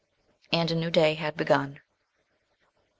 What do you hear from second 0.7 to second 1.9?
a new day had begun.